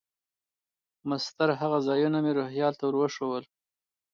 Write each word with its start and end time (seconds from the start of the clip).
مسطر 1.09 1.49
هغه 1.61 1.77
ځایونه 1.87 2.17
مې 2.23 2.31
روهیال 2.39 2.73
ته 2.79 2.83
ور 2.85 2.95
وښوول. 2.97 3.43